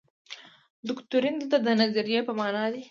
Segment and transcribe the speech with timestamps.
[0.87, 2.79] دوکتورین دلته د نظریې په معنا دی.